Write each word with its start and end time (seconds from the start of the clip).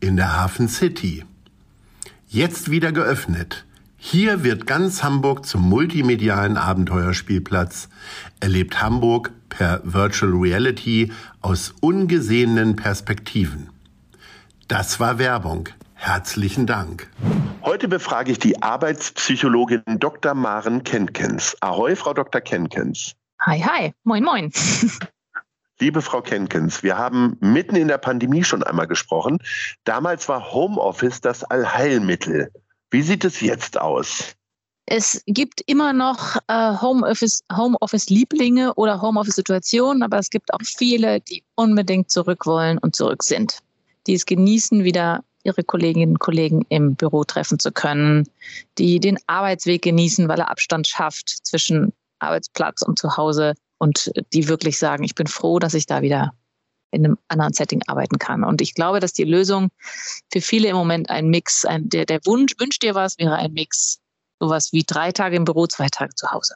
in 0.00 0.16
der 0.16 0.36
Hafen 0.36 0.68
City. 0.68 1.24
Jetzt 2.28 2.70
wieder 2.70 2.92
geöffnet. 2.92 3.64
Hier 3.96 4.44
wird 4.44 4.66
ganz 4.66 5.02
Hamburg 5.02 5.46
zum 5.46 5.62
multimedialen 5.62 6.56
Abenteuerspielplatz. 6.56 7.88
Erlebt 8.40 8.80
Hamburg 8.80 9.32
per 9.48 9.80
Virtual 9.84 10.32
Reality 10.32 11.12
aus 11.40 11.74
ungesehenen 11.80 12.76
Perspektiven. 12.76 13.70
Das 14.68 15.00
war 15.00 15.18
Werbung. 15.18 15.68
Herzlichen 15.94 16.66
Dank. 16.66 17.08
Heute 17.62 17.88
befrage 17.88 18.30
ich 18.30 18.38
die 18.38 18.62
Arbeitspsychologin 18.62 19.82
Dr. 19.98 20.34
Maren 20.34 20.84
Kenkens. 20.84 21.56
Ahoi, 21.60 21.96
Frau 21.96 22.12
Dr. 22.12 22.40
Kenkens. 22.40 23.14
Hi, 23.40 23.60
hi. 23.60 23.92
Moin, 24.04 24.22
moin. 24.22 24.52
Liebe 25.78 26.00
Frau 26.00 26.22
Kenkens, 26.22 26.82
wir 26.82 26.96
haben 26.96 27.36
mitten 27.40 27.76
in 27.76 27.88
der 27.88 27.98
Pandemie 27.98 28.42
schon 28.42 28.62
einmal 28.62 28.86
gesprochen. 28.86 29.38
Damals 29.84 30.26
war 30.26 30.52
Homeoffice 30.52 31.20
das 31.20 31.44
Allheilmittel. 31.44 32.50
Wie 32.90 33.02
sieht 33.02 33.24
es 33.24 33.42
jetzt 33.42 33.78
aus? 33.78 34.34
Es 34.86 35.22
gibt 35.26 35.60
immer 35.66 35.92
noch 35.92 36.36
äh, 36.46 36.80
Homeoffice, 36.80 37.42
Homeoffice-Lieblinge 37.54 38.72
oder 38.74 39.02
Homeoffice-Situationen, 39.02 40.02
aber 40.02 40.18
es 40.18 40.30
gibt 40.30 40.54
auch 40.54 40.62
viele, 40.62 41.20
die 41.20 41.44
unbedingt 41.56 42.10
zurück 42.10 42.46
wollen 42.46 42.78
und 42.78 42.96
zurück 42.96 43.22
sind. 43.22 43.58
Die 44.06 44.14
es 44.14 44.24
genießen, 44.24 44.84
wieder 44.84 45.24
ihre 45.42 45.62
Kolleginnen 45.62 46.12
und 46.12 46.20
Kollegen 46.20 46.64
im 46.70 46.94
Büro 46.94 47.24
treffen 47.24 47.58
zu 47.58 47.70
können, 47.70 48.28
die 48.78 48.98
den 48.98 49.18
Arbeitsweg 49.26 49.82
genießen, 49.82 50.28
weil 50.28 50.38
er 50.38 50.50
Abstand 50.50 50.86
schafft 50.86 51.28
zwischen 51.44 51.92
Arbeitsplatz 52.20 52.82
und 52.82 52.98
Zuhause 52.98 53.54
und 53.78 54.10
die 54.32 54.48
wirklich 54.48 54.78
sagen, 54.78 55.04
ich 55.04 55.14
bin 55.14 55.26
froh, 55.26 55.58
dass 55.58 55.74
ich 55.74 55.86
da 55.86 56.02
wieder 56.02 56.32
in 56.90 57.04
einem 57.04 57.18
anderen 57.28 57.52
Setting 57.52 57.82
arbeiten 57.86 58.18
kann. 58.18 58.44
Und 58.44 58.60
ich 58.60 58.74
glaube, 58.74 59.00
dass 59.00 59.12
die 59.12 59.24
Lösung 59.24 59.68
für 60.32 60.40
viele 60.40 60.68
im 60.68 60.76
Moment 60.76 61.10
ein 61.10 61.28
Mix, 61.28 61.64
ein, 61.64 61.88
der, 61.88 62.06
der 62.06 62.20
Wunsch, 62.24 62.54
wünscht 62.58 62.82
dir 62.82 62.94
was, 62.94 63.18
wäre 63.18 63.36
ein 63.36 63.52
Mix. 63.52 63.98
Sowas 64.40 64.72
wie 64.72 64.84
drei 64.84 65.12
Tage 65.12 65.36
im 65.36 65.44
Büro, 65.44 65.66
zwei 65.66 65.88
Tage 65.88 66.14
zu 66.14 66.30
Hause. 66.30 66.54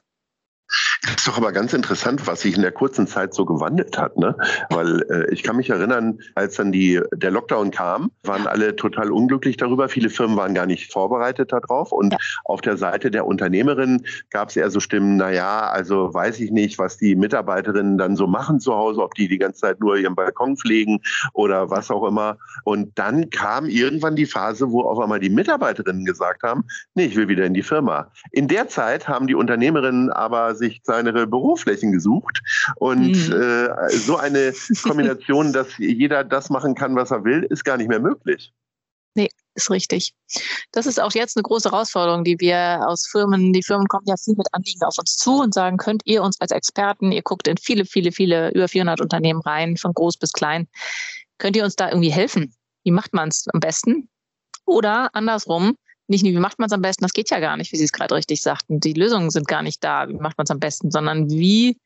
Das 1.03 1.13
ist 1.13 1.29
doch 1.29 1.39
aber 1.39 1.53
ganz 1.53 1.73
interessant, 1.73 2.27
was 2.27 2.43
sich 2.43 2.57
in 2.57 2.63
der 2.63 2.73
kurzen 2.73 3.07
Zeit 3.07 3.33
so 3.33 3.47
gewandelt 3.47 3.97
hat, 3.97 4.19
ne? 4.19 4.37
Weil 4.69 5.01
äh, 5.11 5.33
ich 5.33 5.43
kann 5.43 5.57
mich 5.57 5.71
erinnern, 5.71 6.19
als 6.35 6.57
dann 6.57 6.73
die 6.73 7.01
der 7.15 7.31
Lockdown 7.31 7.71
kam, 7.71 8.11
waren 8.23 8.47
alle 8.47 8.77
total 8.77 9.11
unglücklich 9.11 9.57
darüber. 9.57 9.89
Viele 9.89 10.11
Firmen 10.11 10.37
waren 10.37 10.55
gar 10.55 10.67
nicht 10.67 10.93
vorbereitet 10.93 11.53
darauf. 11.53 11.91
Und 11.93 12.13
ja. 12.13 12.19
auf 12.45 12.61
der 12.61 12.77
Seite 12.77 13.11
der 13.11 13.27
Unternehmerin 13.27 14.05
gab 14.29 14.51
es 14.51 14.57
eher 14.57 14.71
so 14.71 14.79
Stimmen, 14.79 15.17
na 15.17 15.31
ja, 15.31 15.71
also 15.71 16.13
weiß 16.13 16.39
ich 16.41 16.51
nicht, 16.51 16.79
was 16.79 16.99
die 16.99 17.17
Mitarbeiterinnen 17.17 17.97
dann 17.97 18.15
so 18.15 18.27
machen 18.27 18.61
zu 18.61 18.75
Hause, 18.75 19.03
ob 19.03 19.15
die 19.15 19.29
die 19.29 19.39
ganze 19.39 19.61
Zeit 19.61 19.81
nur 19.81 19.97
ihren 19.97 20.15
Balkon 20.15 20.59
pflegen 20.59 21.01
oder 21.33 21.71
was 21.71 21.91
auch 21.91 22.07
immer. 22.07 22.37
Und 22.65 22.99
dann 22.99 23.31
kam 23.31 23.67
irgendwann 23.67 24.17
die 24.17 24.27
Phase, 24.27 24.71
wo 24.71 24.83
auf 24.83 24.99
einmal 24.99 25.21
die 25.21 25.31
Mitarbeiterinnen 25.31 26.05
gesagt 26.05 26.43
haben, 26.43 26.65
nee, 26.95 27.07
ich 27.07 27.17
will 27.17 27.29
wieder 27.29 27.47
in 27.47 27.55
die 27.55 27.63
Firma. 27.63 28.13
In 28.33 28.49
der 28.49 28.69
Zeit 28.69 29.09
haben 29.09 29.27
die 29.27 29.35
Unternehmerinnen 29.35 30.11
aber 30.11 30.55
sich 30.55 30.83
kleinere 30.91 31.27
Büroflächen 31.27 31.93
gesucht. 31.93 32.43
Und 32.77 33.29
mhm. 33.29 33.33
äh, 33.33 33.91
so 33.91 34.17
eine 34.17 34.53
Kombination, 34.83 35.53
dass 35.53 35.69
jeder 35.79 36.25
das 36.25 36.51
machen 36.51 36.75
kann, 36.75 36.97
was 36.97 37.11
er 37.11 37.25
will, 37.25 37.45
ist 37.45 37.65
gar 37.65 37.77
nicht 37.77 37.89
mehr 37.89 38.01
möglich. 38.01 38.53
Nee, 39.15 39.29
ist 39.55 39.71
richtig. 39.71 40.15
Das 40.73 40.87
ist 40.87 41.01
auch 41.01 41.13
jetzt 41.13 41.37
eine 41.37 41.43
große 41.43 41.71
Herausforderung, 41.71 42.23
die 42.23 42.39
wir 42.39 42.81
aus 42.87 43.09
Firmen, 43.11 43.53
die 43.53 43.63
Firmen 43.63 43.89
kommen 43.89 44.07
ja 44.07 44.15
viel 44.17 44.35
mit 44.37 44.47
Anliegen 44.53 44.83
auf 44.83 44.99
uns 44.99 45.17
zu 45.17 45.41
und 45.41 45.53
sagen, 45.53 45.79
könnt 45.79 46.03
ihr 46.05 46.23
uns 46.23 46.41
als 46.41 46.53
Experten, 46.53 47.11
ihr 47.11 47.23
guckt 47.23 47.49
in 47.49 47.57
viele, 47.57 47.85
viele, 47.85 48.13
viele, 48.13 48.51
über 48.51 48.69
400 48.69 49.01
Unternehmen 49.01 49.41
rein, 49.41 49.77
von 49.77 49.93
groß 49.93 50.17
bis 50.17 50.33
klein, 50.33 50.69
könnt 51.39 51.57
ihr 51.57 51.65
uns 51.65 51.75
da 51.75 51.89
irgendwie 51.89 52.13
helfen? 52.13 52.55
Wie 52.85 52.93
macht 52.93 53.13
man 53.13 53.29
es 53.29 53.47
am 53.53 53.61
besten? 53.61 54.09
Oder 54.65 55.11
andersrum, 55.13 55.77
nicht 56.11 56.25
nur, 56.25 56.33
wie 56.33 56.39
macht 56.39 56.59
man 56.59 56.67
es 56.67 56.73
am 56.73 56.83
besten, 56.83 57.05
das 57.05 57.13
geht 57.13 57.31
ja 57.31 57.39
gar 57.41 57.57
nicht, 57.57 57.73
wie 57.73 57.77
Sie 57.77 57.85
es 57.85 57.93
gerade 57.93 58.15
richtig 58.15 58.43
sagten. 58.43 58.81
Die 58.81 58.93
Lösungen 58.93 59.31
sind 59.31 59.47
gar 59.47 59.63
nicht 59.63 59.83
da, 59.83 60.09
wie 60.09 60.15
macht 60.15 60.37
man 60.37 60.45
es 60.45 60.51
am 60.51 60.59
besten, 60.59 60.91
sondern 60.91 61.31
wie 61.31 61.79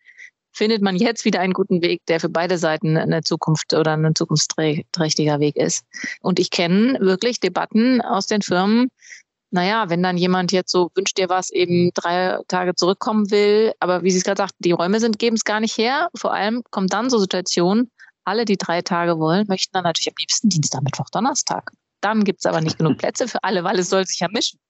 findet 0.53 0.83
man 0.83 0.97
jetzt 0.97 1.25
wieder 1.25 1.41
einen 1.41 1.53
guten 1.53 1.83
Weg, 1.83 2.01
der 2.07 2.21
für 2.21 2.29
beide 2.29 2.59
Seiten 2.59 2.97
eine 2.97 3.23
Zukunft 3.23 3.75
oder 3.75 3.93
ein 3.93 4.15
zukunftsträchtiger 4.15 5.41
Weg 5.41 5.57
ist. 5.57 5.85
Und 6.21 6.39
ich 6.39 6.51
kenne 6.51 6.99
wirklich 7.01 7.41
Debatten 7.41 8.01
aus 8.01 8.27
den 8.27 8.41
Firmen, 8.41 8.89
naja, 9.51 9.89
wenn 9.89 10.03
dann 10.03 10.17
jemand 10.17 10.53
jetzt 10.53 10.73
so 10.73 10.91
wünscht 10.95 11.19
dir 11.19 11.29
was, 11.29 11.51
eben 11.51 11.91
drei 11.95 12.39
Tage 12.49 12.75
zurückkommen 12.75 13.31
will, 13.31 13.73
aber 13.79 14.03
wie 14.03 14.11
Sie 14.11 14.19
es 14.19 14.25
gerade 14.25 14.39
sagten, 14.39 14.57
die 14.61 14.73
Räume 14.73 15.01
sind, 15.01 15.19
geben 15.19 15.37
es 15.37 15.45
gar 15.45 15.61
nicht 15.61 15.77
her. 15.77 16.09
Vor 16.17 16.33
allem 16.33 16.63
kommt 16.71 16.93
dann 16.93 17.11
so 17.11 17.19
Situationen, 17.19 17.91
alle, 18.25 18.47
die 18.47 18.57
drei 18.57 18.81
Tage 18.83 19.19
wollen, 19.19 19.47
möchten 19.49 19.73
dann 19.73 19.85
natürlich 19.85 20.09
am 20.09 20.17
liebsten 20.19 20.49
Dienstag, 20.49 20.83
Mittwoch, 20.83 21.11
Donnerstag. 21.11 21.71
Dann 22.05 22.23
gibt 22.23 22.41
es 22.41 22.47
aber 22.47 22.61
nicht 22.61 22.77
genug 22.77 22.99
Plätze 22.99 23.29
für 23.29 23.43
alle, 23.43 23.65
weil 23.65 23.79
es 23.79 23.89
soll 23.89 24.05
sich 24.07 24.21
ja 24.21 24.29
mischen. 24.31 24.61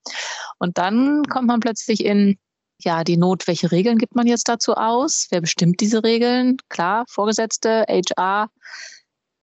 Und 0.57 0.77
dann 0.77 1.23
kommt 1.23 1.47
man 1.47 1.59
plötzlich 1.59 2.05
in 2.05 2.37
ja, 2.79 3.03
die 3.03 3.17
Not, 3.17 3.47
welche 3.47 3.71
Regeln 3.71 3.97
gibt 3.97 4.15
man 4.15 4.27
jetzt 4.27 4.47
dazu 4.47 4.75
aus? 4.75 5.27
Wer 5.31 5.41
bestimmt 5.41 5.79
diese 5.81 6.03
Regeln? 6.03 6.57
Klar, 6.69 7.05
Vorgesetzte, 7.09 7.85
HR. 7.89 8.49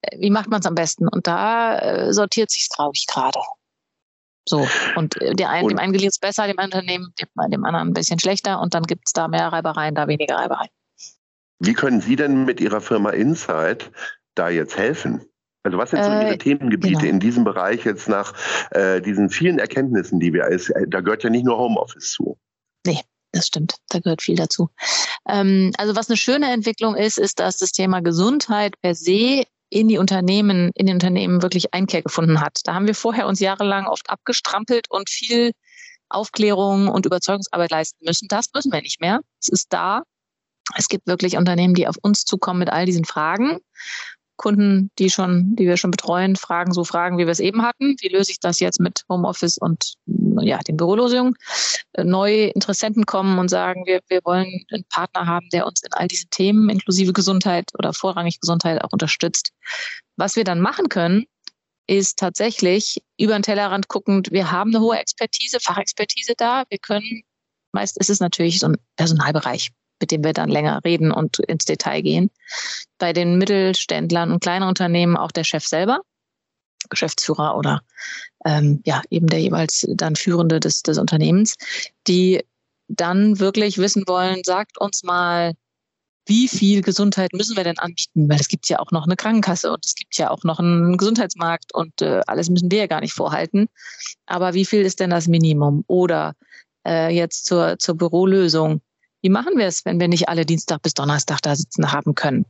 Äh, 0.02 0.20
wie 0.20 0.30
macht 0.30 0.48
man 0.48 0.60
es 0.60 0.66
am 0.66 0.74
besten? 0.74 1.08
Und 1.08 1.26
da 1.26 1.78
äh, 1.78 2.12
sortiert 2.12 2.50
sich 2.50 2.68
glaube 2.74 2.92
ich, 2.94 3.06
gerade. 3.06 3.38
So. 4.46 4.66
Und 4.96 5.20
äh, 5.20 5.34
der 5.34 5.50
einen, 5.50 5.68
dem 5.68 5.78
einen 5.78 5.92
gelingt 5.92 6.12
es 6.12 6.18
besser, 6.18 6.46
dem 6.46 6.58
Unternehmen, 6.58 7.12
dem, 7.20 7.28
dem 7.50 7.64
anderen 7.64 7.88
ein 7.88 7.94
bisschen 7.94 8.18
schlechter 8.18 8.60
und 8.60 8.74
dann 8.74 8.84
gibt 8.84 9.02
es 9.06 9.12
da 9.12 9.28
mehr 9.28 9.48
Reibereien, 9.48 9.94
da 9.94 10.08
weniger 10.08 10.36
Reibereien. 10.36 10.70
Wie 11.58 11.74
können 11.74 12.00
Sie 12.00 12.16
denn 12.16 12.44
mit 12.44 12.60
Ihrer 12.60 12.80
Firma 12.80 13.10
Insight 13.10 13.90
da 14.34 14.48
jetzt 14.48 14.76
helfen? 14.78 15.27
Also 15.64 15.78
was 15.78 15.90
sind 15.90 16.04
so 16.04 16.10
Ihre 16.10 16.34
äh, 16.34 16.38
Themengebiete 16.38 17.00
genau. 17.00 17.10
in 17.10 17.20
diesem 17.20 17.44
Bereich 17.44 17.84
jetzt 17.84 18.08
nach 18.08 18.32
äh, 18.70 19.00
diesen 19.00 19.28
vielen 19.28 19.58
Erkenntnissen, 19.58 20.20
die 20.20 20.32
wir, 20.32 20.44
als, 20.44 20.70
äh, 20.70 20.86
da 20.88 21.00
gehört 21.00 21.24
ja 21.24 21.30
nicht 21.30 21.44
nur 21.44 21.58
Homeoffice 21.58 22.12
zu. 22.12 22.38
Nee, 22.86 23.00
das 23.32 23.48
stimmt, 23.48 23.74
da 23.88 23.98
gehört 23.98 24.22
viel 24.22 24.36
dazu. 24.36 24.70
Ähm, 25.28 25.72
also 25.76 25.96
was 25.96 26.08
eine 26.08 26.16
schöne 26.16 26.50
Entwicklung 26.52 26.94
ist, 26.94 27.18
ist, 27.18 27.40
dass 27.40 27.58
das 27.58 27.72
Thema 27.72 28.00
Gesundheit 28.00 28.80
per 28.80 28.94
se 28.94 29.44
in 29.70 29.88
die 29.88 29.98
Unternehmen, 29.98 30.70
in 30.74 30.86
den 30.86 30.94
Unternehmen 30.94 31.42
wirklich 31.42 31.74
Einkehr 31.74 32.02
gefunden 32.02 32.40
hat. 32.40 32.60
Da 32.64 32.74
haben 32.74 32.86
wir 32.86 32.94
vorher 32.94 33.26
uns 33.26 33.40
jahrelang 33.40 33.86
oft 33.86 34.08
abgestrampelt 34.08 34.86
und 34.90 35.10
viel 35.10 35.52
Aufklärung 36.08 36.88
und 36.88 37.04
Überzeugungsarbeit 37.04 37.70
leisten 37.70 38.04
müssen. 38.04 38.28
Das 38.28 38.46
müssen 38.54 38.72
wir 38.72 38.80
nicht 38.80 39.00
mehr. 39.00 39.20
Es 39.40 39.48
ist 39.48 39.66
da. 39.70 40.02
Es 40.76 40.88
gibt 40.88 41.06
wirklich 41.06 41.36
Unternehmen, 41.36 41.74
die 41.74 41.86
auf 41.86 41.96
uns 42.00 42.24
zukommen 42.24 42.60
mit 42.60 42.70
all 42.70 42.86
diesen 42.86 43.04
Fragen. 43.04 43.58
Kunden, 44.38 44.90
die 44.98 45.10
schon, 45.10 45.54
die 45.56 45.66
wir 45.66 45.76
schon 45.76 45.90
betreuen, 45.90 46.36
fragen 46.36 46.72
so 46.72 46.84
Fragen, 46.84 47.18
wie 47.18 47.26
wir 47.26 47.32
es 47.32 47.40
eben 47.40 47.62
hatten. 47.62 47.96
Wie 48.00 48.08
löse 48.08 48.30
ich 48.30 48.40
das 48.40 48.60
jetzt 48.60 48.80
mit 48.80 49.04
Homeoffice 49.10 49.58
und 49.58 49.94
ja, 50.40 50.58
den 50.58 50.78
Bürolösungen? 50.78 51.34
Äh, 51.92 52.04
neue 52.04 52.46
Interessenten 52.46 53.04
kommen 53.04 53.38
und 53.38 53.50
sagen, 53.50 53.84
wir, 53.84 54.00
wir 54.08 54.20
wollen 54.24 54.64
einen 54.72 54.84
Partner 54.88 55.26
haben, 55.26 55.48
der 55.52 55.66
uns 55.66 55.82
in 55.82 55.92
all 55.92 56.08
diesen 56.08 56.30
Themen 56.30 56.70
inklusive 56.70 57.12
Gesundheit 57.12 57.70
oder 57.78 57.92
vorrangig 57.92 58.40
Gesundheit 58.40 58.82
auch 58.82 58.92
unterstützt. 58.92 59.52
Was 60.16 60.36
wir 60.36 60.44
dann 60.44 60.60
machen 60.60 60.88
können, 60.88 61.24
ist 61.86 62.18
tatsächlich 62.18 63.02
über 63.18 63.32
den 63.32 63.42
Tellerrand 63.42 63.88
guckend, 63.88 64.30
wir 64.30 64.50
haben 64.50 64.74
eine 64.74 64.84
hohe 64.84 64.98
Expertise, 64.98 65.58
Fachexpertise 65.60 66.34
da. 66.36 66.64
Wir 66.68 66.78
können, 66.78 67.22
meist 67.72 67.98
ist 67.98 68.10
es 68.10 68.20
natürlich 68.20 68.60
so 68.60 68.68
ein 68.68 68.76
Personalbereich 68.96 69.70
mit 70.00 70.10
dem 70.10 70.24
wir 70.24 70.32
dann 70.32 70.48
länger 70.48 70.80
reden 70.84 71.12
und 71.12 71.38
ins 71.40 71.64
Detail 71.64 72.02
gehen. 72.02 72.30
Bei 72.98 73.12
den 73.12 73.38
Mittelständlern 73.38 74.32
und 74.32 74.42
kleinen 74.42 74.68
Unternehmen 74.68 75.16
auch 75.16 75.32
der 75.32 75.44
Chef 75.44 75.64
selber, 75.64 76.00
Geschäftsführer 76.90 77.56
oder 77.56 77.82
ähm, 78.44 78.80
ja 78.84 79.02
eben 79.10 79.26
der 79.26 79.40
jeweils 79.40 79.86
dann 79.94 80.16
Führende 80.16 80.60
des, 80.60 80.82
des 80.82 80.98
Unternehmens, 80.98 81.54
die 82.06 82.44
dann 82.88 83.38
wirklich 83.38 83.78
wissen 83.78 84.04
wollen, 84.06 84.42
sagt 84.44 84.80
uns 84.80 85.02
mal, 85.02 85.52
wie 86.26 86.46
viel 86.46 86.82
Gesundheit 86.82 87.32
müssen 87.32 87.56
wir 87.56 87.64
denn 87.64 87.78
anbieten? 87.78 88.28
Weil 88.28 88.38
es 88.38 88.48
gibt 88.48 88.68
ja 88.68 88.78
auch 88.80 88.90
noch 88.90 89.04
eine 89.04 89.16
Krankenkasse 89.16 89.72
und 89.72 89.84
es 89.84 89.94
gibt 89.94 90.16
ja 90.18 90.30
auch 90.30 90.44
noch 90.44 90.58
einen 90.58 90.98
Gesundheitsmarkt 90.98 91.74
und 91.74 92.02
äh, 92.02 92.20
alles 92.26 92.50
müssen 92.50 92.70
wir 92.70 92.80
ja 92.80 92.86
gar 92.86 93.00
nicht 93.00 93.14
vorhalten. 93.14 93.68
Aber 94.26 94.52
wie 94.52 94.66
viel 94.66 94.82
ist 94.82 95.00
denn 95.00 95.10
das 95.10 95.26
Minimum? 95.26 95.84
Oder 95.86 96.34
äh, 96.86 97.14
jetzt 97.14 97.46
zur, 97.46 97.78
zur 97.78 97.96
Bürolösung. 97.96 98.82
Wie 99.22 99.30
machen 99.30 99.56
wir 99.56 99.66
es, 99.66 99.84
wenn 99.84 100.00
wir 100.00 100.08
nicht 100.08 100.28
alle 100.28 100.46
Dienstag 100.46 100.82
bis 100.82 100.94
Donnerstag 100.94 101.40
da 101.42 101.56
sitzen 101.56 101.92
haben 101.92 102.14
können? 102.14 102.46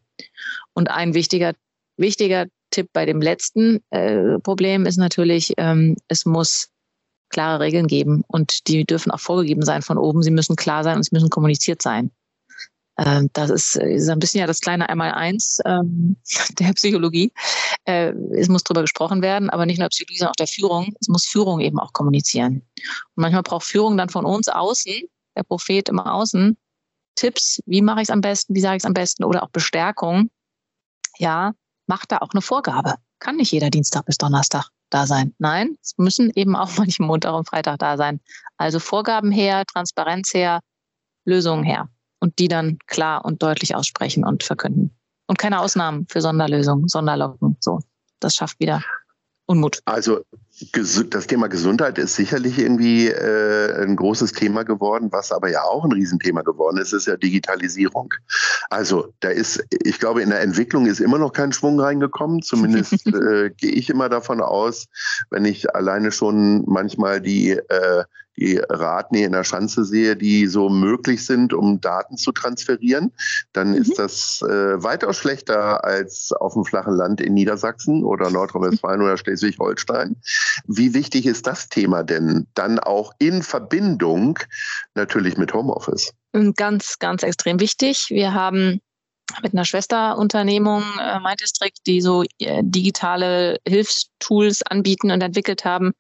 Und 0.75 0.91
ein 0.91 1.15
wichtiger, 1.15 1.55
wichtiger 1.97 2.47
Tipp 2.71 2.91
bei 2.93 3.07
dem 3.07 3.21
letzten 3.21 3.81
äh, 3.91 4.39
Problem 4.41 4.85
ist 4.85 4.97
natürlich, 4.97 5.55
ähm, 5.57 5.97
es 6.09 6.27
muss 6.27 6.69
klare 7.31 7.61
Regeln 7.61 7.87
geben 7.87 8.25
und 8.27 8.69
die 8.69 8.85
dürfen 8.85 9.11
auch 9.11 9.21
vorgegeben 9.21 9.63
sein 9.63 9.83
von 9.83 9.99
oben. 9.99 10.23
Sie 10.23 10.31
müssen 10.31 10.57
klar 10.57 10.85
sein 10.85 10.97
und 10.97 11.01
es 11.01 11.13
müssen 11.13 11.31
kommuniziert 11.31 11.83
sein. 11.83 12.11
Ähm, 12.99 13.31
das 13.33 13.51
ist, 13.51 13.77
ist 13.77 14.09
ein 14.09 14.19
bisschen 14.19 14.41
ja 14.41 14.47
das 14.47 14.61
kleine 14.61 14.89
Einmaleins 14.89 15.61
ähm, 15.65 16.17
der 16.59 16.73
Psychologie. 16.73 17.33
Äh, 17.85 18.13
es 18.33 18.49
muss 18.49 18.65
darüber 18.65 18.83
gesprochen 18.83 19.23
werden, 19.23 19.51
aber 19.51 19.67
nicht 19.67 19.79
nur 19.79 19.89
Psychologie, 19.89 20.19
sondern 20.19 20.33
auch 20.33 20.37
der 20.37 20.47
Führung. 20.49 20.95
Es 21.01 21.09
muss 21.09 21.27
Führung 21.27 21.61
eben 21.61 21.79
auch 21.79 21.93
kommunizieren. 21.93 22.63
Und 23.15 23.23
manchmal 23.23 23.43
braucht 23.43 23.65
Führung 23.65 23.97
dann 23.97 24.09
von 24.09 24.25
uns 24.25 24.49
außen, 24.49 25.03
der 25.39 25.45
Prophet 25.45 25.89
immer 25.89 26.13
außen, 26.13 26.57
Tipps, 27.15 27.61
wie 27.67 27.83
mache 27.83 28.01
ich 28.01 28.09
es 28.09 28.11
am 28.11 28.21
besten, 28.21 28.55
wie 28.55 28.61
sage 28.61 28.77
ich 28.77 28.83
es 28.83 28.87
am 28.87 28.95
besten 28.95 29.25
oder 29.25 29.43
auch 29.43 29.51
Bestärkung. 29.51 30.31
Ja, 31.19 31.53
macht 31.87 32.13
da 32.13 32.19
auch 32.19 32.31
eine 32.33 32.43
Vorgabe. 32.43 32.95
Kann 33.19 33.37
nicht 33.37 33.51
jeder 33.51 33.71
Dienstag 33.71 34.05
bis 34.05 34.19
Donnerstag 34.19 34.69
da 34.91 35.07
sein. 35.07 35.35
Nein, 35.39 35.77
es 35.83 35.95
müssen 35.97 36.31
eben 36.35 36.55
auch 36.55 36.71
manchmal 36.77 37.09
Montag 37.09 37.35
und 37.35 37.49
Freitag 37.49 37.79
da 37.79 37.97
sein. 37.97 38.21
Also 38.57 38.79
Vorgaben 38.79 39.33
her, 39.33 39.65
Transparenz 39.67 40.33
her, 40.35 40.61
Lösungen 41.25 41.65
her 41.65 41.89
und 42.21 42.39
die 42.39 42.49
dann 42.49 42.79
klar 42.87 43.25
und 43.25 43.43
deutlich 43.43 43.75
aussprechen 43.75 44.25
und 44.25 44.45
verkünden. 44.45 44.97
Und 45.27 45.39
keine 45.39 45.61
Ausnahmen 45.61 46.07
für 46.09 46.21
Sonderlösungen, 46.21 46.89
Sonderlocken. 46.89 47.57
So, 47.61 47.81
das 48.21 48.35
schafft 48.35 48.61
wieder 48.61 48.83
Unmut. 49.49 49.81
Also 49.87 50.21
das 50.73 51.27
Thema 51.27 51.49
Gesundheit 51.49 51.97
ist 51.97 52.17
sicherlich 52.17 52.59
irgendwie 52.59 53.09
äh, 53.09 53.83
ein 53.83 53.97
großes 53.97 54.33
Thema 54.33 54.65
geworden, 54.65 55.09
was 55.11 55.33
aber 55.33 55.51
ja 55.51 55.63
auch 55.63 55.85
ein 55.85 55.93
Riesenthema 55.93 56.43
geworden 56.43 56.77
ist, 56.77 56.93
ist 56.93 57.07
ja 57.07 57.17
Digitalisierung. 57.17 58.13
Also 58.69 59.15
da 59.21 59.31
ist, 59.31 59.65
ich 59.71 59.99
glaube, 59.99 60.21
in 60.21 60.29
der 60.31 60.43
Entwicklung 60.43 60.85
ist 60.85 61.01
immer 61.01 61.19
noch 61.19 61.33
kein 61.33 61.53
Schwung 61.53 61.81
reingekommen. 61.81 62.43
Zumindest 62.43 63.07
äh, 63.07 63.51
gehe 63.57 63.71
ich 63.71 63.89
immer 63.89 64.11
davon 64.11 64.43
aus, 64.43 64.87
wenn 65.31 65.47
ich 65.47 65.75
alleine 65.75 66.13
schon 66.13 66.65
manchmal 66.67 67.23
die 67.23 67.53
äh, 67.53 68.05
die 68.39 68.61
Raten 68.69 69.17
in 69.17 69.33
der 69.33 69.45
Schanze 69.45 69.85
sehe, 69.85 70.17
die 70.17 70.47
so 70.47 70.69
möglich 70.69 71.25
sind, 71.25 71.53
um 71.53 71.81
Daten 71.81 72.17
zu 72.17 72.33
transferieren, 72.33 73.13
dann 73.53 73.71
mhm. 73.71 73.77
ist 73.77 73.99
das 73.99 74.43
äh, 74.43 74.83
weitaus 74.83 75.17
schlechter 75.17 75.85
als 75.85 76.33
auf 76.33 76.55
dem 76.55 76.65
flachen 76.65 76.95
Land 76.95 77.21
in 77.21 77.35
Niedersachsen 77.35 78.05
oder 78.05 78.31
Nordrhein-Westfalen 78.31 79.03
oder 79.03 79.17
Schleswig-Holstein. 79.17 80.17
Wie 80.67 80.95
wichtig 80.95 81.27
ist 81.27 81.47
das 81.47 81.69
Thema 81.69 82.03
denn 82.03 82.47
dann 82.55 82.79
auch 82.79 83.13
in 83.19 83.43
Verbindung 83.43 84.39
natürlich 84.95 85.37
mit 85.37 85.53
Homeoffice? 85.53 86.13
Ganz, 86.57 86.99
ganz 86.99 87.23
extrem 87.23 87.59
wichtig. 87.59 88.07
Wir 88.11 88.35
haben 88.35 88.81
mit 89.43 89.53
einer 89.53 89.65
Schwesterunternehmung, 89.65 90.83
äh, 91.01 91.21
MyDistrict, 91.21 91.87
die 91.87 92.01
so 92.01 92.23
äh, 92.39 92.63
digitale 92.63 93.59
Hilfstools 93.67 94.63
anbieten 94.63 95.11
und 95.11 95.23
entwickelt 95.23 95.65
haben. 95.65 95.93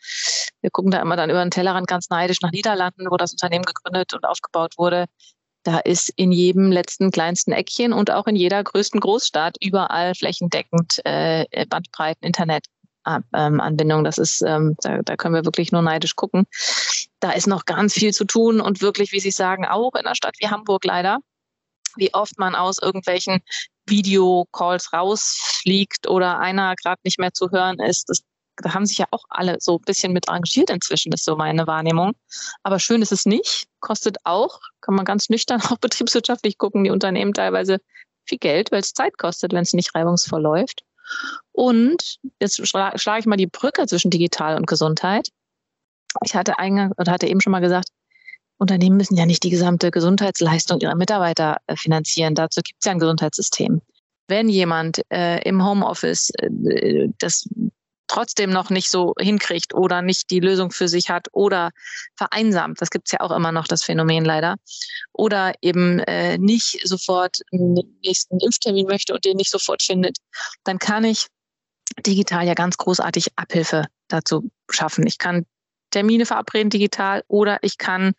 Wir 0.60 0.70
gucken 0.70 0.90
da 0.90 1.00
immer 1.00 1.16
dann 1.16 1.30
über 1.30 1.44
den 1.44 1.50
Tellerrand 1.50 1.86
ganz 1.86 2.08
neidisch 2.10 2.40
nach 2.40 2.52
Niederlanden, 2.52 3.06
wo 3.10 3.16
das 3.16 3.32
Unternehmen 3.32 3.64
gegründet 3.64 4.14
und 4.14 4.25
aufgebaut 4.25 4.75
wurde. 4.78 5.06
Da 5.62 5.78
ist 5.78 6.10
in 6.16 6.32
jedem 6.32 6.72
letzten 6.72 7.10
kleinsten 7.10 7.52
Eckchen 7.52 7.92
und 7.92 8.10
auch 8.10 8.26
in 8.26 8.36
jeder 8.36 8.62
größten 8.62 9.00
Großstadt 9.00 9.56
überall 9.60 10.14
flächendeckend 10.14 11.00
äh, 11.04 11.44
Bandbreiten 11.66 12.25
Internet 12.25 12.66
ähm, 13.34 13.60
Anbindung. 13.60 14.04
Das 14.04 14.19
ist, 14.19 14.42
ähm, 14.42 14.76
da, 14.82 15.02
da 15.02 15.16
können 15.16 15.34
wir 15.34 15.44
wirklich 15.44 15.72
nur 15.72 15.82
neidisch 15.82 16.16
gucken. 16.16 16.46
Da 17.20 17.32
ist 17.32 17.46
noch 17.46 17.64
ganz 17.64 17.94
viel 17.94 18.12
zu 18.12 18.25
tun 18.25 18.60
und 18.60 18.80
wirklich, 18.80 19.12
wie 19.12 19.20
Sie 19.20 19.30
sagen, 19.30 19.66
auch 19.66 19.94
in 19.94 20.06
einer 20.06 20.14
Stadt 20.14 20.36
wie 20.38 20.48
Hamburg 20.48 20.84
leider 20.84 21.19
wie 21.96 22.12
oft 22.14 22.38
man 22.38 22.55
aus 22.55 22.79
irgendwelchen 22.79 23.40
Videocalls 23.87 24.93
rausfliegt 24.93 26.08
oder 26.08 26.38
einer 26.38 26.75
gerade 26.76 27.00
nicht 27.05 27.19
mehr 27.19 27.32
zu 27.32 27.50
hören 27.50 27.79
ist. 27.81 28.08
Das, 28.08 28.23
da 28.56 28.75
haben 28.75 28.87
sich 28.87 28.99
ja 28.99 29.06
auch 29.11 29.25
alle 29.29 29.56
so 29.61 29.76
ein 29.76 29.82
bisschen 29.85 30.12
mit 30.12 30.29
engagiert 30.29 30.70
inzwischen, 30.70 31.12
ist 31.12 31.25
so 31.25 31.37
meine 31.37 31.67
Wahrnehmung. 31.67 32.12
Aber 32.62 32.79
schön 32.79 33.02
ist 33.02 33.12
es 33.12 33.25
nicht, 33.26 33.67
kostet 33.81 34.19
auch, 34.25 34.61
kann 34.81 34.94
man 34.94 35.05
ganz 35.05 35.29
nüchtern 35.29 35.61
auch 35.70 35.79
betriebswirtschaftlich 35.79 36.58
gucken, 36.58 36.85
die 36.85 36.90
Unternehmen 36.90 37.35
teilweise 37.35 37.79
viel 38.26 38.38
Geld, 38.38 38.70
weil 38.70 38.81
es 38.81 38.93
Zeit 38.93 39.17
kostet, 39.19 39.52
wenn 39.52 39.62
es 39.62 39.73
nicht 39.73 39.94
reibungsvoll 39.94 40.43
läuft. 40.43 40.82
Und 41.52 42.19
jetzt 42.40 42.67
schlage 42.67 43.19
ich 43.19 43.26
mal 43.26 43.37
die 43.37 43.46
Brücke 43.46 43.87
zwischen 43.87 44.11
digital 44.11 44.56
und 44.56 44.67
Gesundheit. 44.67 45.31
Ich 46.25 46.35
hatte 46.35 46.58
eingangs 46.58 46.94
oder 46.99 47.12
hatte 47.12 47.26
eben 47.26 47.40
schon 47.40 47.52
mal 47.52 47.61
gesagt, 47.61 47.88
Unternehmen 48.58 48.96
müssen 48.96 49.16
ja 49.16 49.26
nicht 49.26 49.44
die 49.44 49.50
gesamte 49.50 49.90
Gesundheitsleistung 49.90 50.81
ihrer 50.81 50.96
Mitarbeiter 50.96 51.58
äh, 51.66 51.76
finanzieren. 51.76 52.34
Dazu 52.34 52.60
gibt 52.62 52.78
es 52.81 52.87
ja 52.87 52.93
ein 52.93 52.99
Gesundheitssystem. 52.99 53.81
Wenn 54.26 54.49
jemand 54.49 55.00
äh, 55.10 55.40
im 55.49 55.64
Homeoffice 55.64 56.31
äh, 56.38 57.08
das 57.19 57.49
trotzdem 58.08 58.50
noch 58.50 58.70
nicht 58.70 58.90
so 58.90 59.14
hinkriegt 59.20 59.75
oder 59.75 60.02
nicht 60.02 60.31
die 60.31 60.40
Lösung 60.40 60.70
für 60.70 60.88
sich 60.88 61.10
hat 61.10 61.28
oder 61.32 61.70
vereinsamt, 62.16 62.81
das 62.81 62.90
gibt 62.90 63.06
es 63.06 63.12
ja 63.12 63.20
auch 63.20 63.31
immer 63.31 63.52
noch, 63.52 63.69
das 63.69 63.84
Phänomen 63.84 64.25
leider, 64.25 64.56
oder 65.12 65.52
eben 65.61 66.00
äh, 66.00 66.38
nicht 66.38 66.81
sofort 66.84 67.38
einen 67.52 67.78
nächsten 68.02 68.38
Impftermin 68.40 68.87
möchte 68.87 69.14
und 69.14 69.25
den 69.25 69.37
nicht 69.37 69.50
sofort 69.50 69.82
findet, 69.82 70.16
dann 70.64 70.78
kann 70.78 71.04
ich 71.04 71.26
digital 72.06 72.46
ja 72.46 72.54
ganz 72.54 72.76
großartig 72.76 73.28
Abhilfe 73.37 73.87
dazu 74.08 74.50
schaffen. 74.70 75.06
Ich 75.06 75.19
kann 75.19 75.44
Termine 75.90 76.26
verabreden 76.26 76.70
digital 76.70 77.23
oder 77.29 77.58
ich 77.62 77.79
kann 77.79 78.12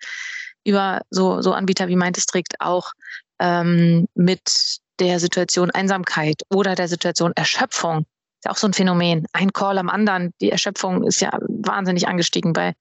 über 0.63 1.01
so, 1.09 1.41
so 1.41 1.53
Anbieter 1.53 1.87
wie 1.87 1.95
mein 1.95 2.13
Distrikt 2.13 2.59
auch 2.59 2.91
ähm, 3.39 4.07
mit 4.15 4.79
der 4.99 5.19
Situation 5.19 5.71
Einsamkeit 5.71 6.41
oder 6.49 6.75
der 6.75 6.87
Situation 6.87 7.31
Erschöpfung 7.35 8.05
ist 8.39 8.45
ja 8.45 8.51
auch 8.51 8.57
so 8.57 8.67
ein 8.67 8.73
Phänomen. 8.73 9.25
Ein 9.33 9.51
Call 9.51 9.77
am 9.77 9.89
anderen. 9.89 10.33
Die 10.39 10.49
Erschöpfung 10.49 11.03
ist 11.03 11.19
ja 11.19 11.37
wahnsinnig 11.41 12.07
angestiegen 12.07 12.53
bei 12.53 12.73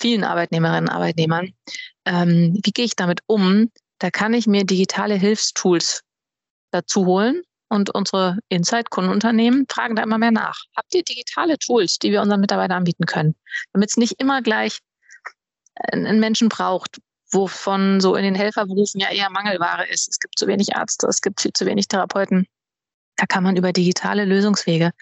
vielen 0.00 0.24
Arbeitnehmerinnen 0.24 0.88
und 0.88 0.94
Arbeitnehmern. 0.94 1.52
Ähm, 2.06 2.58
wie 2.62 2.70
gehe 2.70 2.86
ich 2.86 2.96
damit 2.96 3.20
um? 3.26 3.70
Da 3.98 4.10
kann 4.10 4.32
ich 4.32 4.46
mir 4.46 4.64
digitale 4.64 5.14
Hilfstools 5.14 6.02
dazu 6.70 7.04
holen 7.04 7.42
und 7.68 7.94
unsere 7.94 8.38
Inside-Kundenunternehmen 8.48 9.66
fragen 9.68 9.96
da 9.96 10.02
immer 10.02 10.18
mehr 10.18 10.30
nach. 10.30 10.64
Habt 10.76 10.94
ihr 10.94 11.02
digitale 11.02 11.58
Tools, 11.58 11.98
die 11.98 12.12
wir 12.12 12.22
unseren 12.22 12.40
Mitarbeitern 12.40 12.78
anbieten 12.78 13.06
können? 13.06 13.34
Damit 13.72 13.90
es 13.90 13.96
nicht 13.96 14.20
immer 14.20 14.42
gleich 14.42 14.80
einen 15.74 16.20
Menschen 16.20 16.48
braucht, 16.48 16.98
wovon 17.30 18.00
so 18.00 18.16
in 18.16 18.24
den 18.24 18.34
Helferberufen 18.34 19.00
ja 19.00 19.10
eher 19.10 19.30
Mangelware 19.30 19.86
ist. 19.88 20.08
Es 20.08 20.20
gibt 20.20 20.38
zu 20.38 20.46
wenig 20.46 20.72
Ärzte, 20.72 21.06
es 21.06 21.20
gibt 21.20 21.40
viel 21.40 21.52
zu 21.52 21.66
wenig 21.66 21.88
Therapeuten. 21.88 22.46
Da 23.16 23.26
kann 23.26 23.42
man 23.42 23.56
über 23.56 23.72
digitale 23.72 24.24
Lösungswege 24.24 24.92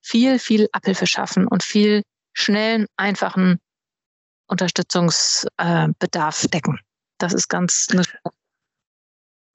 viel, 0.00 0.38
viel 0.38 0.68
Abhilfe 0.72 1.06
schaffen 1.06 1.46
und 1.46 1.62
viel 1.62 2.02
schnellen, 2.32 2.86
einfachen 2.96 3.58
Unterstützungsbedarf 4.46 6.46
decken. 6.48 6.78
Das 7.18 7.32
ist 7.32 7.48
ganz 7.48 7.88
eine 7.90 8.02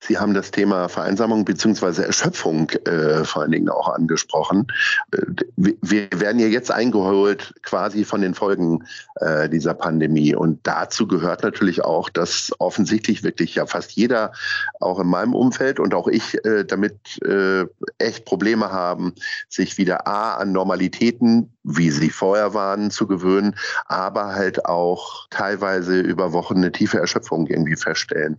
Sie 0.04 0.18
haben 0.18 0.34
das 0.34 0.50
Thema 0.50 0.90
Vereinsamung 0.90 1.46
beziehungsweise 1.46 2.06
Erschöpfung 2.06 2.70
äh, 2.86 3.24
vor 3.24 3.44
allen 3.44 3.52
Dingen 3.52 3.70
auch 3.70 3.88
angesprochen. 3.88 4.66
Äh, 5.12 5.22
wir 5.56 6.08
werden 6.16 6.40
ja 6.40 6.48
jetzt 6.48 6.72
eingeholt 6.72 7.54
quasi 7.62 8.04
von 8.04 8.22
den 8.22 8.34
Folgen 8.34 8.84
äh, 9.18 9.48
dieser 9.48 9.76
Pandemie. 9.76 10.34
Und 10.34 10.60
dazu 10.64 11.08
gehört 11.08 11.44
natürlich 11.44 11.86
auch, 11.86 12.10
dass 12.10 12.52
offensichtlich 12.58 13.24
wirklich 13.24 13.56
ja 13.56 13.68
fast 13.68 13.92
jeder, 13.92 14.32
auch 14.80 15.00
in 15.00 15.08
meinem 15.08 15.36
Umfeld 15.36 15.80
und 15.80 15.94
auch 15.94 16.08
ich, 16.08 16.44
äh, 16.46 16.66
damit 16.66 17.22
äh, 17.24 17.66
echt 18.00 18.26
Probleme 18.26 18.72
haben, 18.72 19.14
sich 19.50 19.78
wieder 19.78 20.08
A 20.08 20.36
an 20.38 20.52
Normalitäten, 20.52 21.54
wie 21.64 21.92
sie 21.92 22.10
vorher 22.10 22.54
waren, 22.54 22.92
zu 22.92 23.08
gewöhnen, 23.08 23.56
aber 23.86 24.36
halt 24.36 24.66
auch 24.66 25.28
teilweise 25.30 26.00
über 26.00 26.34
Wochen 26.34 26.58
eine 26.58 26.72
tiefe 26.72 27.00
Erschöpfung 27.00 27.48
irgendwie 27.48 27.76
feststellen. 27.76 28.38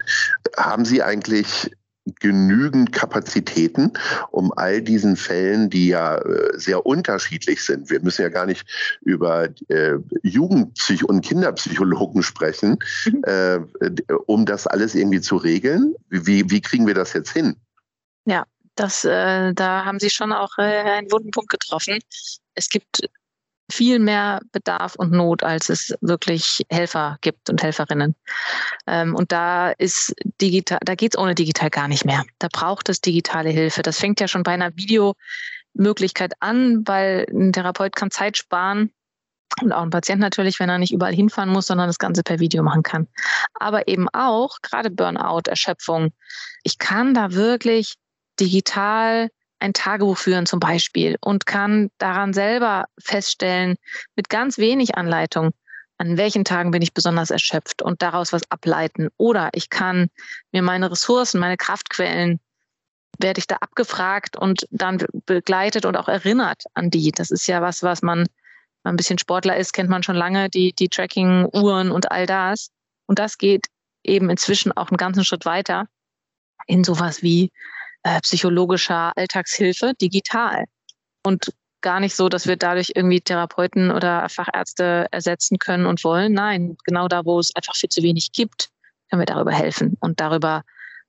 Haben 0.57 0.85
Sie 0.85 1.03
eigentlich 1.03 1.71
genügend 2.21 2.93
Kapazitäten, 2.93 3.93
um 4.31 4.53
all 4.57 4.83
diesen 4.83 5.17
Fällen, 5.17 5.71
die 5.71 5.89
ja 5.89 6.17
äh, 6.17 6.59
sehr 6.59 6.85
unterschiedlich 6.85 7.65
sind, 7.65 7.91
wir 7.91 8.01
müssen 8.01 8.23
ja 8.23 8.29
gar 8.29 8.47
nicht 8.47 8.67
über 9.03 9.45
äh, 9.69 9.95
Jugendpsych- 10.25 11.05
und 11.05 11.21
Kinderpsychologen 11.21 12.23
sprechen, 12.23 12.79
mhm. 13.07 13.23
äh, 13.25 13.61
um 14.27 14.47
das 14.47 14.67
alles 14.67 14.95
irgendwie 14.95 15.21
zu 15.21 15.37
regeln. 15.37 15.95
Wie, 16.09 16.51
wie 16.51 16.61
kriegen 16.61 16.87
wir 16.87 16.95
das 16.95 17.13
jetzt 17.13 17.31
hin? 17.31 17.57
Ja, 18.25 18.45
das, 18.75 19.05
äh, 19.05 19.53
da 19.55 19.85
haben 19.85 19.99
Sie 19.99 20.11
schon 20.11 20.33
auch 20.33 20.57
äh, 20.59 20.63
einen 20.63 21.13
wunden 21.13 21.31
Punkt 21.31 21.51
getroffen. 21.51 21.99
Es 22.55 22.69
gibt 22.69 23.03
viel 23.71 23.99
mehr 23.99 24.41
Bedarf 24.53 24.95
und 24.97 25.13
Not, 25.13 25.43
als 25.43 25.69
es 25.69 25.95
wirklich 26.01 26.63
Helfer 26.69 27.17
gibt 27.23 27.49
und 27.49 27.63
Helferinnen. 27.63 28.15
Ähm, 28.87 29.15
und 29.15 29.33
da 29.33 29.71
ist 29.71 30.15
digital, 30.41 30.79
da 30.85 30.95
geht 30.95 31.15
es 31.15 31.19
ohne 31.19 31.35
digital 31.35 31.71
gar 31.71 31.89
nicht 31.89 32.05
mehr. 32.05 32.25
Da 32.39 32.49
braucht 32.53 32.89
es 32.89 33.01
digitale 33.01 33.51
Hilfe. 33.51 33.83
Das 33.83 33.99
fängt 33.99 34.21
ja 34.21 34.29
schon 34.29 34.43
bei 34.43 34.53
einer 34.53 34.77
Videomöglichkeit 34.77 36.35
an, 36.41 36.83
weil 36.87 37.27
ein 37.31 37.53
Therapeut 37.53 37.97
kann 37.97 38.11
Zeit 38.11 38.37
sparen 38.37 38.93
und 39.61 39.73
auch 39.73 39.83
ein 39.83 39.91
Patient 39.91 40.21
natürlich, 40.21 40.61
wenn 40.61 40.69
er 40.69 40.79
nicht 40.79 40.93
überall 40.93 41.15
hinfahren 41.15 41.51
muss, 41.51 41.67
sondern 41.67 41.89
das 41.89 41.99
Ganze 41.99 42.23
per 42.23 42.39
Video 42.39 42.63
machen 42.63 42.83
kann. 42.83 43.09
Aber 43.55 43.89
eben 43.89 44.09
auch 44.11 44.59
gerade 44.63 44.91
Burnout, 44.91 45.43
Erschöpfung. 45.49 46.13
Ich 46.63 46.79
kann 46.79 47.15
da 47.15 47.33
wirklich 47.33 47.97
digital 48.41 49.31
ein 49.63 49.73
Tagebuch 49.73 50.19
führen 50.19 50.47
zum 50.47 50.61
Beispiel 50.61 51.17
und 51.21 51.47
kann 51.47 51.91
daran 51.99 52.33
selber 52.33 52.87
feststellen, 52.99 53.77
mit 54.17 54.29
ganz 54.29 54.59
wenig 54.59 54.97
Anleitung, 54.97 55.51
an 55.99 56.17
welchen 56.17 56.45
Tagen 56.45 56.73
bin 56.73 56.83
ich 56.83 56.93
besonders 56.93 57.31
erschöpft 57.31 57.81
und 57.81 58.03
daraus 58.03 58.33
was 58.33 58.51
ableiten. 58.51 59.09
Oder 59.17 59.51
ich 59.53 59.71
kann 59.71 60.09
mir 60.51 60.63
meine 60.63 60.91
Ressourcen, 60.91 61.39
meine 61.39 61.57
Kraftquellen, 61.57 62.41
werde 63.19 63.39
ich 63.39 63.47
da 63.47 63.57
abgefragt 63.57 64.37
und 64.37 64.67
dann 64.71 65.05
begleitet 65.27 65.87
und 65.87 65.97
auch 65.97 66.09
erinnert 66.09 66.65
an 66.75 66.91
die. 66.91 67.13
Das 67.13 67.31
ist 67.31 67.47
ja 67.47 67.63
was, 67.63 67.83
was 67.85 68.03
man, 68.03 68.21
wenn 68.21 68.29
man 68.83 68.95
ein 68.95 68.97
bisschen 68.97 69.19
Sportler 69.19 69.57
ist, 69.57 69.73
kennt 69.73 69.91
man 69.91 70.03
schon 70.03 70.17
lange, 70.17 70.49
die, 70.49 70.73
die 70.73 70.89
Tracking-Uhren 70.89 71.93
und 71.93 72.11
all 72.11 72.27
das. 72.27 72.71
Und 73.07 73.21
das 73.21 73.39
geht 73.39 73.67
eben 74.03 74.29
inzwischen 74.29 74.73
auch 74.73 74.91
einen 74.91 74.97
ganzen 74.97 75.25
Schritt 75.25 75.45
weiter 75.45 75.87
in 76.67 76.83
sowas 76.83 77.23
wie 77.23 77.53
äh, 78.03 78.21
psychologischer 78.21 79.13
Alltagshilfe 79.17 79.95
digital. 80.01 80.65
Und 81.25 81.53
gar 81.83 82.01
nicht 82.01 82.17
so, 82.17 82.29
dass 82.29 82.47
wir 82.47 82.57
dadurch 82.57 82.93
irgendwie 82.95 83.21
Therapeuten 83.21 83.91
oder 83.91 84.29
Fachärzte 84.29 85.09
ersetzen 85.11 85.59
können 85.59 85.87
und 85.87 86.03
wollen. 86.05 86.33
Nein, 86.33 86.77
genau 86.85 87.09
da, 87.09 87.25
wo 87.25 87.39
es 87.39 87.55
einfach 87.55 87.75
viel 87.75 87.91
zu 87.91 88.03
wenig 88.03 88.33
gibt, 88.33 88.71
können 89.11 89.21
wir 89.21 89.27
darüber 89.27 89.53
helfen 89.53 89.97
und 90.01 90.21
darüber 90.21 90.63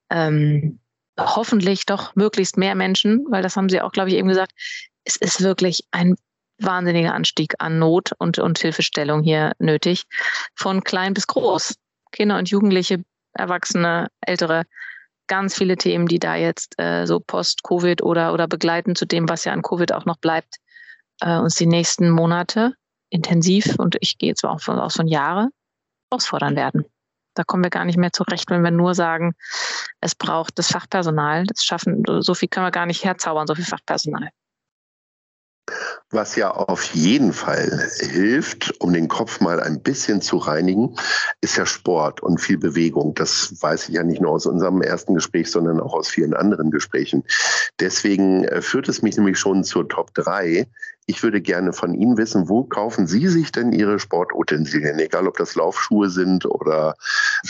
ähm, 0.09 0.79
hoffentlich 1.19 1.85
doch 1.85 2.15
möglichst 2.15 2.57
mehr 2.57 2.75
Menschen, 2.75 3.25
weil 3.29 3.43
das 3.43 3.55
haben 3.55 3.69
Sie 3.69 3.81
auch, 3.81 3.91
glaube 3.91 4.09
ich, 4.09 4.15
eben 4.15 4.27
gesagt, 4.27 4.51
es 5.05 5.15
ist 5.15 5.41
wirklich 5.41 5.85
ein 5.91 6.15
wahnsinniger 6.59 7.13
Anstieg 7.13 7.53
an 7.59 7.79
Not 7.79 8.11
und, 8.17 8.39
und 8.39 8.59
Hilfestellung 8.59 9.23
hier 9.23 9.53
nötig, 9.59 10.03
von 10.55 10.83
klein 10.83 11.13
bis 11.13 11.27
groß. 11.27 11.75
Kinder 12.11 12.37
und 12.37 12.49
Jugendliche, 12.49 13.03
Erwachsene, 13.33 14.09
Ältere, 14.21 14.65
ganz 15.33 15.55
viele 15.55 15.77
Themen, 15.77 16.05
die 16.05 16.19
da 16.19 16.35
jetzt 16.35 16.79
äh, 16.79 17.07
so 17.07 17.19
post-Covid 17.19 18.03
oder, 18.03 18.33
oder 18.33 18.47
begleiten 18.47 18.95
zu 18.95 19.07
dem, 19.07 19.27
was 19.27 19.45
ja 19.45 19.51
an 19.51 19.63
Covid 19.63 19.91
auch 19.91 20.05
noch 20.05 20.17
bleibt, 20.17 20.57
äh, 21.21 21.39
uns 21.39 21.55
die 21.55 21.65
nächsten 21.65 22.11
Monate 22.11 22.73
intensiv 23.09 23.79
und 23.79 23.97
ich 23.99 24.19
gehe 24.19 24.35
zwar 24.35 24.51
auch 24.51 24.61
von, 24.61 24.77
aus 24.77 24.93
von 24.93 25.07
Jahre 25.07 25.49
herausfordern 26.11 26.55
werden. 26.55 26.85
Da 27.33 27.43
kommen 27.43 27.63
wir 27.63 27.71
gar 27.71 27.83
nicht 27.83 27.97
mehr 27.97 28.13
zurecht, 28.13 28.51
wenn 28.51 28.63
wir 28.63 28.69
nur 28.69 28.93
sagen, 28.93 29.33
es 30.01 30.13
braucht 30.13 30.59
das 30.59 30.67
Fachpersonal. 30.67 31.45
Das 31.47 31.63
schaffen, 31.63 32.03
so 32.05 32.35
viel 32.35 32.47
können 32.47 32.67
wir 32.67 32.71
gar 32.71 32.85
nicht 32.85 33.03
herzaubern, 33.03 33.47
so 33.47 33.55
viel 33.55 33.65
Fachpersonal. 33.65 34.29
Was 36.13 36.35
ja 36.35 36.51
auf 36.51 36.83
jeden 36.93 37.33
Fall 37.33 37.89
hilft, 37.99 38.79
um 38.79 38.93
den 38.93 39.07
Kopf 39.07 39.41
mal 39.41 39.59
ein 39.59 39.81
bisschen 39.81 40.21
zu 40.21 40.37
reinigen, 40.37 40.95
ist 41.41 41.57
ja 41.57 41.65
Sport 41.65 42.21
und 42.21 42.39
viel 42.39 42.59
Bewegung. 42.59 43.15
Das 43.15 43.59
weiß 43.59 43.89
ich 43.89 43.95
ja 43.95 44.03
nicht 44.03 44.21
nur 44.21 44.31
aus 44.31 44.45
unserem 44.45 44.83
ersten 44.83 45.15
Gespräch, 45.15 45.49
sondern 45.49 45.79
auch 45.79 45.95
aus 45.95 46.09
vielen 46.09 46.35
anderen 46.35 46.69
Gesprächen. 46.69 47.23
Deswegen 47.79 48.43
äh, 48.43 48.61
führt 48.61 48.87
es 48.89 49.01
mich 49.01 49.17
nämlich 49.17 49.39
schon 49.39 49.63
zur 49.63 49.89
Top 49.89 50.13
3. 50.13 50.67
Ich 51.07 51.23
würde 51.23 51.41
gerne 51.41 51.73
von 51.73 51.95
Ihnen 51.95 52.15
wissen, 52.15 52.47
wo 52.47 52.63
kaufen 52.63 53.07
Sie 53.07 53.27
sich 53.27 53.51
denn 53.51 53.71
Ihre 53.71 53.97
Sportutensilien? 53.97 54.99
Egal, 54.99 55.27
ob 55.27 55.37
das 55.37 55.55
Laufschuhe 55.55 56.11
sind 56.11 56.45
oder 56.45 56.93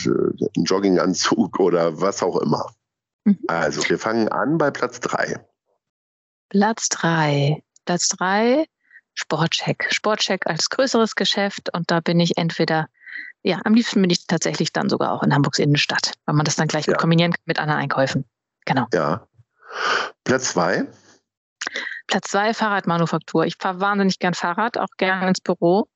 äh, 0.06 0.08
ein 0.56 0.64
Jogginganzug 0.64 1.60
oder 1.60 2.00
was 2.00 2.22
auch 2.22 2.40
immer. 2.40 2.72
Mhm. 3.24 3.38
Also, 3.46 3.86
wir 3.90 3.98
fangen 3.98 4.28
an 4.28 4.56
bei 4.56 4.70
Platz 4.70 5.00
3. 5.00 5.38
Platz 6.48 6.88
3. 6.88 7.63
Platz 7.84 8.08
drei, 8.08 8.66
Sportcheck. 9.14 9.86
Sportcheck 9.90 10.46
als 10.46 10.70
größeres 10.70 11.14
Geschäft 11.14 11.72
und 11.72 11.90
da 11.90 12.00
bin 12.00 12.20
ich 12.20 12.36
entweder, 12.36 12.88
ja, 13.42 13.60
am 13.64 13.74
liebsten 13.74 14.00
bin 14.00 14.10
ich 14.10 14.26
tatsächlich 14.26 14.72
dann 14.72 14.88
sogar 14.88 15.12
auch 15.12 15.22
in 15.22 15.34
Hamburgs 15.34 15.58
Innenstadt, 15.58 16.12
weil 16.26 16.34
man 16.34 16.44
das 16.44 16.56
dann 16.56 16.68
gleich 16.68 16.86
ja. 16.86 16.96
kombinieren 16.96 17.32
kann 17.32 17.42
mit 17.46 17.58
anderen 17.58 17.80
Einkäufen. 17.80 18.24
Genau. 18.64 18.86
Ja. 18.92 19.26
Platz 20.24 20.52
zwei? 20.52 20.86
Platz 22.06 22.30
zwei, 22.30 22.54
Fahrradmanufaktur. 22.54 23.46
Ich 23.46 23.56
fahre 23.58 23.80
wahnsinnig 23.80 24.18
gern 24.18 24.34
Fahrrad, 24.34 24.78
auch 24.78 24.88
gern 24.96 25.28
ins 25.28 25.40
Büro. 25.40 25.88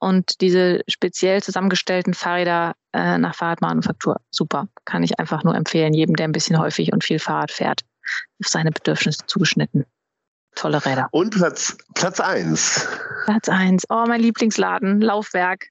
Und 0.00 0.40
diese 0.40 0.82
speziell 0.86 1.42
zusammengestellten 1.42 2.14
Fahrräder 2.14 2.74
äh, 2.92 3.18
nach 3.18 3.34
Fahrradmanufaktur, 3.34 4.20
super. 4.30 4.68
Kann 4.84 5.02
ich 5.02 5.18
einfach 5.18 5.42
nur 5.42 5.56
empfehlen, 5.56 5.92
jedem, 5.92 6.14
der 6.14 6.28
ein 6.28 6.32
bisschen 6.32 6.58
häufig 6.58 6.92
und 6.92 7.02
viel 7.02 7.18
Fahrrad 7.18 7.50
fährt, 7.50 7.80
auf 8.40 8.48
seine 8.48 8.70
Bedürfnisse 8.70 9.26
zugeschnitten. 9.26 9.86
Tolle 10.58 10.84
Räder. 10.84 11.06
Und 11.12 11.30
Platz, 11.30 11.76
Platz 11.94 12.18
eins. 12.18 12.88
Platz 13.26 13.48
eins. 13.48 13.84
Oh, 13.90 14.04
mein 14.08 14.20
Lieblingsladen, 14.20 15.00
Laufwerk. 15.00 15.68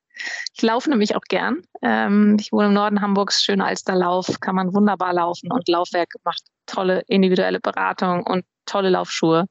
Ich 0.56 0.62
laufe 0.62 0.90
nämlich 0.90 1.14
auch 1.18 1.24
gern. 1.28 1.62
Ähm, 1.82 2.38
ich 2.40 2.54
wohne 2.54 2.68
im 2.68 2.74
Norden 2.74 3.02
Hamburgs, 3.02 3.44
schöner 3.44 3.66
Alsterlauf, 3.66 4.40
kann 4.40 4.56
man 4.56 4.74
wunderbar 4.74 5.14
laufen 5.14 5.52
und 5.52 5.68
Laufwerk 5.68 6.14
macht 6.24 6.42
tolle 6.68 7.04
individuelle 7.08 7.60
Beratung 7.60 8.24
und 8.24 8.46
tolle 8.66 8.90
Laufschuhe 8.90 9.46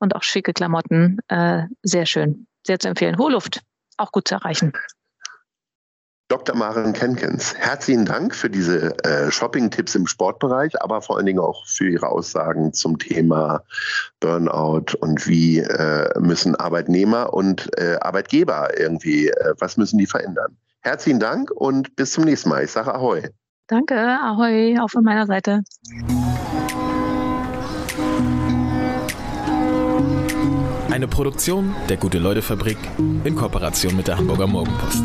und 0.00 0.14
auch 0.14 0.22
schicke 0.22 0.52
Klamotten. 0.52 1.18
Äh, 1.28 1.62
sehr 1.82 2.04
schön, 2.04 2.46
sehr 2.66 2.78
zu 2.78 2.88
empfehlen. 2.88 3.16
Hohe 3.16 3.32
Luft, 3.32 3.62
auch 3.96 4.12
gut 4.12 4.28
zu 4.28 4.34
erreichen. 4.34 4.74
Dr. 6.28 6.54
Maren 6.54 6.92
Kenkens, 6.92 7.54
herzlichen 7.54 8.04
Dank 8.04 8.34
für 8.34 8.50
diese 8.50 9.02
äh, 9.02 9.30
Shopping-Tipps 9.30 9.94
im 9.94 10.06
Sportbereich, 10.06 10.80
aber 10.82 11.00
vor 11.00 11.16
allen 11.16 11.24
Dingen 11.24 11.38
auch 11.38 11.64
für 11.66 11.88
Ihre 11.88 12.06
Aussagen 12.06 12.74
zum 12.74 12.98
Thema 12.98 13.64
Burnout 14.20 14.94
und 15.00 15.26
wie 15.26 15.60
äh, 15.60 16.10
müssen 16.20 16.54
Arbeitnehmer 16.54 17.32
und 17.32 17.70
äh, 17.78 17.96
Arbeitgeber 18.02 18.78
irgendwie, 18.78 19.32
was 19.58 19.78
müssen 19.78 19.96
die 19.96 20.06
verändern. 20.06 20.54
Herzlichen 20.80 21.18
Dank 21.18 21.50
und 21.50 21.96
bis 21.96 22.12
zum 22.12 22.24
nächsten 22.24 22.50
Mal. 22.50 22.64
Ich 22.64 22.72
sage 22.72 22.94
Ahoi. 22.94 23.22
Danke, 23.66 23.96
Ahoi, 23.96 24.78
auch 24.78 24.90
von 24.90 25.04
meiner 25.04 25.26
Seite. 25.26 25.62
Eine 30.90 31.08
Produktion 31.08 31.74
der 31.88 31.96
Gute-Leute-Fabrik 31.96 32.76
in 33.24 33.34
Kooperation 33.34 33.96
mit 33.96 34.08
der 34.08 34.18
Hamburger 34.18 34.46
Morgenpost. 34.46 35.04